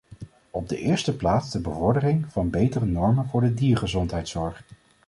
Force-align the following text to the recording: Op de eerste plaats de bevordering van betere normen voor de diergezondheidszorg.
Op 0.51 0.69
de 0.69 0.77
eerste 0.77 1.15
plaats 1.15 1.51
de 1.51 1.59
bevordering 1.59 2.25
van 2.31 2.49
betere 2.49 2.85
normen 2.85 3.27
voor 3.27 3.41
de 3.41 3.53
diergezondheidszorg. 3.53 4.63